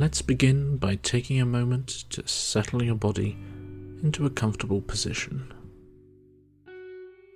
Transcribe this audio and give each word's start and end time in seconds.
Let's 0.00 0.22
begin 0.22 0.76
by 0.76 0.94
taking 0.94 1.40
a 1.40 1.44
moment 1.44 1.88
to 2.10 2.24
settle 2.28 2.84
your 2.84 2.94
body 2.94 3.36
into 4.00 4.26
a 4.26 4.30
comfortable 4.30 4.80
position. 4.80 5.52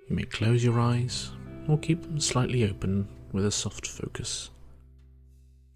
You 0.07 0.15
may 0.15 0.23
close 0.23 0.63
your 0.63 0.79
eyes 0.79 1.31
or 1.67 1.77
keep 1.77 2.03
them 2.03 2.21
slightly 2.21 2.63
open 2.63 3.09
with 3.33 3.45
a 3.45 3.51
soft 3.51 3.85
focus, 3.85 4.49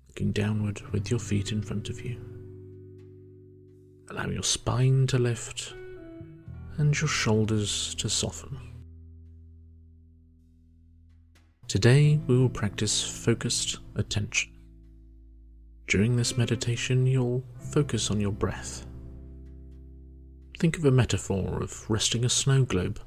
looking 0.08 0.32
downward 0.32 0.80
with 0.94 1.12
your 1.12 1.20
feet 1.20 1.52
in 1.52 1.62
front 1.62 1.90
of 1.90 2.00
you. 2.00 2.22
Allow 4.10 4.30
your 4.30 4.44
spine 4.44 5.08
to 5.08 5.18
lift 5.18 5.74
and 6.78 6.98
your 6.98 7.10
shoulders 7.10 7.96
to 7.96 8.08
soften. 8.10 8.58
Today 11.68 12.18
we 12.28 12.38
will 12.38 12.48
practice 12.48 13.04
focused 13.04 13.80
attention. 13.96 14.57
During 15.88 16.18
this 16.18 16.38
meditation, 16.38 17.06
you'll 17.06 17.46
focus 17.72 18.12
on 18.12 18.20
your 18.20 18.34
breath. 18.34 18.86
Think 20.60 20.78
of 20.78 20.84
a 20.84 20.92
metaphor 20.92 21.64
of 21.64 21.90
resting 21.90 22.26
a 22.26 22.30
snow 22.30 22.66
globe 22.66 23.00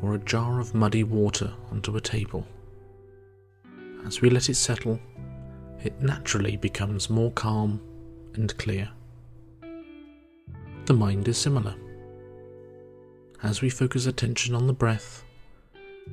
or 0.00 0.14
a 0.14 0.18
jar 0.18 0.58
of 0.58 0.74
muddy 0.74 1.04
water 1.04 1.52
onto 1.70 1.96
a 1.96 2.00
table. 2.00 2.46
As 4.06 4.22
we 4.22 4.30
let 4.30 4.48
it 4.48 4.54
settle, 4.54 4.98
it 5.82 6.00
naturally 6.00 6.56
becomes 6.56 7.10
more 7.10 7.30
calm 7.32 7.82
and 8.34 8.56
clear. 8.56 8.88
The 10.86 10.94
mind 10.94 11.28
is 11.28 11.36
similar. 11.36 11.74
As 13.42 13.60
we 13.60 13.68
focus 13.68 14.06
attention 14.06 14.54
on 14.54 14.66
the 14.66 14.72
breath, 14.72 15.24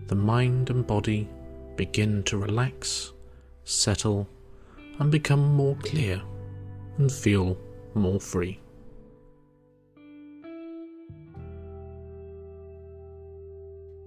the 0.08 0.16
mind 0.16 0.70
and 0.70 0.86
body 0.86 1.30
begin 1.78 2.24
to 2.24 2.38
relax, 2.38 3.14
settle, 3.64 4.28
and 5.00 5.12
become 5.12 5.56
more 5.56 5.76
clear 5.84 6.22
and 6.98 7.12
feel 7.12 7.58
more 7.94 8.20
free. 8.20 8.60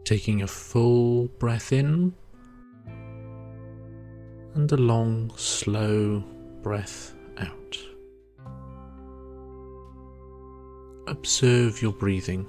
Taking 0.04 0.42
a 0.42 0.46
full 0.46 1.28
breath 1.38 1.72
in 1.72 2.14
and 4.54 4.70
a 4.70 4.76
long, 4.76 5.32
slow 5.36 6.22
breath 6.62 7.14
out. 7.38 7.78
Observe 11.06 11.82
your 11.82 11.92
breathing. 11.92 12.46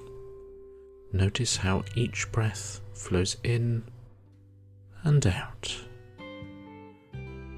Notice 1.11 1.57
how 1.57 1.83
each 1.95 2.31
breath 2.31 2.81
flows 2.93 3.37
in 3.43 3.83
and 5.03 5.25
out. 5.25 5.74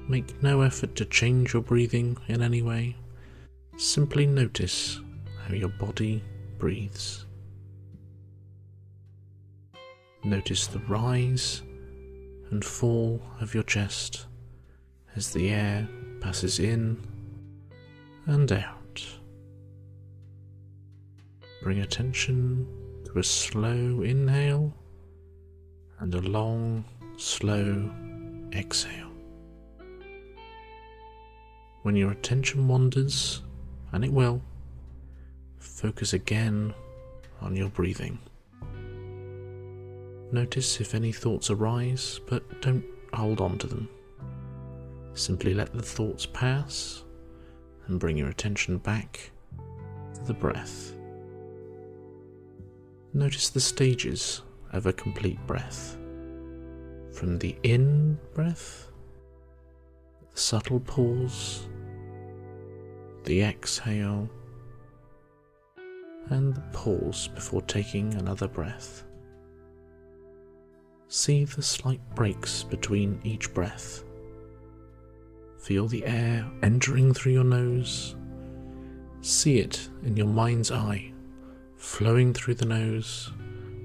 Make 0.08 0.42
no 0.42 0.62
effort 0.62 0.96
to 0.96 1.04
change 1.04 1.52
your 1.52 1.62
breathing 1.62 2.16
in 2.28 2.40
any 2.40 2.62
way. 2.62 2.96
Simply 3.76 4.26
notice 4.26 5.00
how 5.44 5.52
your 5.52 5.68
body 5.68 6.24
breathes. 6.58 7.26
Notice 10.24 10.66
the 10.66 10.78
rise 10.80 11.60
and 12.50 12.64
fall 12.64 13.20
of 13.40 13.52
your 13.52 13.62
chest 13.64 14.26
as 15.14 15.30
the 15.30 15.50
air 15.50 15.86
passes 16.22 16.58
in 16.58 16.98
and 18.24 18.50
out. 18.50 19.06
Bring 21.62 21.80
attention 21.80 22.66
to 23.04 23.18
a 23.18 23.22
slow 23.22 24.00
inhale 24.00 24.74
and 25.98 26.14
a 26.14 26.20
long, 26.20 26.84
slow 27.18 27.90
exhale. 28.54 29.07
When 31.82 31.96
your 31.96 32.10
attention 32.10 32.68
wanders, 32.68 33.42
and 33.92 34.04
it 34.04 34.12
will, 34.12 34.42
focus 35.58 36.12
again 36.12 36.74
on 37.40 37.56
your 37.56 37.68
breathing. 37.68 38.18
Notice 40.30 40.80
if 40.80 40.94
any 40.94 41.12
thoughts 41.12 41.50
arise, 41.50 42.20
but 42.26 42.60
don't 42.60 42.84
hold 43.14 43.40
on 43.40 43.58
to 43.58 43.66
them. 43.66 43.88
Simply 45.14 45.54
let 45.54 45.72
the 45.72 45.82
thoughts 45.82 46.26
pass 46.26 47.04
and 47.86 47.98
bring 47.98 48.18
your 48.18 48.28
attention 48.28 48.78
back 48.78 49.30
to 50.14 50.24
the 50.24 50.34
breath. 50.34 50.92
Notice 53.14 53.48
the 53.48 53.60
stages 53.60 54.42
of 54.72 54.86
a 54.86 54.92
complete 54.92 55.38
breath. 55.46 55.96
From 57.12 57.38
the 57.38 57.56
in 57.62 58.18
breath, 58.34 58.87
subtle 60.48 60.80
pause, 60.80 61.68
the 63.24 63.42
exhale, 63.42 64.26
and 66.30 66.54
the 66.54 66.64
pause 66.72 67.28
before 67.34 67.60
taking 67.60 68.14
another 68.14 68.48
breath. 68.48 69.04
See 71.08 71.44
the 71.44 71.60
slight 71.60 72.00
breaks 72.14 72.62
between 72.62 73.20
each 73.24 73.52
breath. 73.52 74.04
Feel 75.58 75.86
the 75.86 76.06
air 76.06 76.50
entering 76.62 77.12
through 77.12 77.32
your 77.32 77.44
nose. 77.44 78.16
See 79.20 79.58
it 79.58 79.90
in 80.02 80.16
your 80.16 80.28
mind's 80.28 80.70
eye, 80.70 81.12
flowing 81.76 82.32
through 82.32 82.54
the 82.54 82.64
nose 82.64 83.30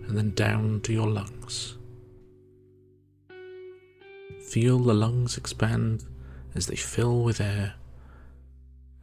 and 0.07 0.17
then 0.17 0.31
down 0.31 0.79
to 0.83 0.93
your 0.93 1.09
lungs. 1.09 1.77
Feel 4.47 4.79
the 4.79 4.93
lungs 4.93 5.37
expand 5.37 6.05
as 6.55 6.67
they 6.67 6.75
fill 6.75 7.23
with 7.23 7.41
air 7.41 7.73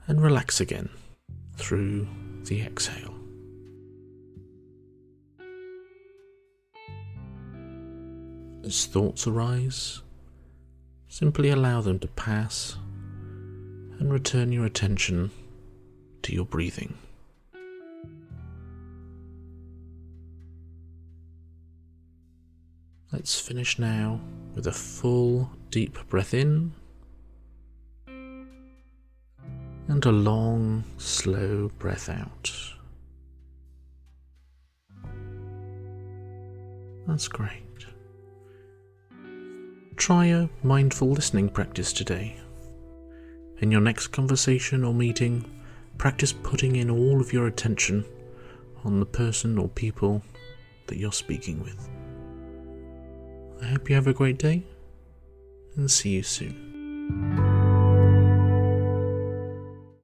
and 0.06 0.22
relax 0.22 0.60
again 0.60 0.88
through 1.56 2.06
the 2.44 2.62
exhale. 2.62 3.14
As 8.64 8.86
thoughts 8.86 9.26
arise, 9.26 10.02
simply 11.08 11.50
allow 11.50 11.80
them 11.80 11.98
to 11.98 12.08
pass 12.08 12.76
and 13.98 14.12
return 14.12 14.52
your 14.52 14.64
attention 14.64 15.30
to 16.22 16.32
your 16.32 16.44
breathing. 16.44 16.94
Let's 23.12 23.40
finish 23.40 23.78
now 23.78 24.20
with 24.54 24.66
a 24.66 24.72
full 24.72 25.50
deep 25.70 25.98
breath 26.08 26.32
in 26.32 26.72
and 29.90 30.06
a 30.06 30.12
long, 30.12 30.84
slow 30.98 31.68
breath 31.80 32.08
out. 32.08 32.52
That's 37.08 37.26
great. 37.26 37.64
Try 39.96 40.26
a 40.26 40.48
mindful 40.62 41.10
listening 41.10 41.48
practice 41.48 41.92
today. 41.92 42.36
In 43.58 43.72
your 43.72 43.80
next 43.80 44.06
conversation 44.08 44.84
or 44.84 44.94
meeting, 44.94 45.44
practice 45.98 46.32
putting 46.32 46.76
in 46.76 46.88
all 46.88 47.20
of 47.20 47.32
your 47.32 47.48
attention 47.48 48.04
on 48.84 49.00
the 49.00 49.06
person 49.06 49.58
or 49.58 49.68
people 49.68 50.22
that 50.86 50.98
you're 50.98 51.10
speaking 51.10 51.60
with. 51.60 51.90
I 53.60 53.66
hope 53.66 53.90
you 53.90 53.96
have 53.96 54.06
a 54.06 54.14
great 54.14 54.38
day 54.38 54.62
and 55.74 55.90
see 55.90 56.10
you 56.10 56.22
soon. 56.22 57.39